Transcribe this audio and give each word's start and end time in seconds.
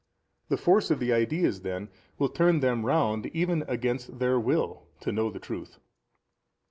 The 0.49 0.57
force 0.57 0.89
of 0.89 0.97
the 0.99 1.13
ideas 1.13 1.61
then 1.61 1.89
will 2.17 2.29
turn 2.29 2.61
them 2.61 2.87
round 2.87 3.27
even 3.35 3.63
against 3.67 4.17
their 4.17 4.39
will 4.39 4.87
to 5.01 5.11
know 5.11 5.29
the 5.29 5.37
truth. 5.39 5.77